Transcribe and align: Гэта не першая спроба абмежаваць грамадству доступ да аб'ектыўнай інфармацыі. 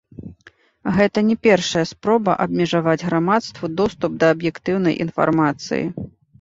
Гэта 0.95 1.19
не 1.27 1.35
першая 1.47 1.83
спроба 1.91 2.31
абмежаваць 2.47 2.97
грамадству 3.09 3.71
доступ 3.85 4.11
да 4.25 4.33
аб'ектыўнай 4.37 5.01
інфармацыі. 5.09 5.83